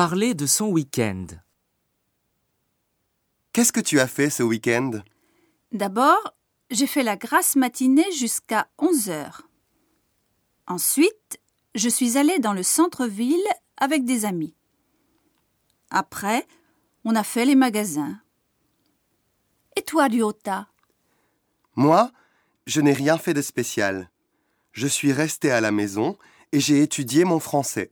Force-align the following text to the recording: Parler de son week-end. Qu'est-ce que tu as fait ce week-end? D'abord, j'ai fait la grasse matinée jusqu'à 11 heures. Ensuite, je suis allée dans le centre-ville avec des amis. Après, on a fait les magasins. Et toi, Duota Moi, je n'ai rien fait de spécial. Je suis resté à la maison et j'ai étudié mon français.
Parler 0.00 0.32
de 0.32 0.46
son 0.46 0.68
week-end. 0.68 1.26
Qu'est-ce 3.52 3.70
que 3.70 3.80
tu 3.80 4.00
as 4.00 4.06
fait 4.06 4.30
ce 4.30 4.42
week-end? 4.42 5.02
D'abord, 5.72 6.34
j'ai 6.70 6.86
fait 6.86 7.02
la 7.02 7.18
grasse 7.18 7.54
matinée 7.54 8.10
jusqu'à 8.12 8.66
11 8.78 9.10
heures. 9.10 9.42
Ensuite, 10.66 11.38
je 11.74 11.90
suis 11.90 12.16
allée 12.16 12.38
dans 12.38 12.54
le 12.54 12.62
centre-ville 12.62 13.46
avec 13.76 14.06
des 14.06 14.24
amis. 14.24 14.54
Après, 15.90 16.46
on 17.04 17.14
a 17.14 17.22
fait 17.22 17.44
les 17.44 17.54
magasins. 17.54 18.18
Et 19.76 19.82
toi, 19.82 20.08
Duota 20.08 20.66
Moi, 21.76 22.10
je 22.66 22.80
n'ai 22.80 22.94
rien 22.94 23.18
fait 23.18 23.34
de 23.34 23.42
spécial. 23.42 24.10
Je 24.72 24.86
suis 24.86 25.12
resté 25.12 25.50
à 25.50 25.60
la 25.60 25.72
maison 25.72 26.16
et 26.52 26.60
j'ai 26.60 26.80
étudié 26.80 27.24
mon 27.24 27.38
français. 27.38 27.90